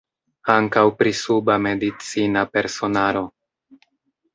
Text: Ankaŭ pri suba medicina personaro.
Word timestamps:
Ankaŭ 0.53 0.83
pri 1.01 1.13
suba 1.21 1.59
medicina 1.67 2.47
personaro. 2.59 3.27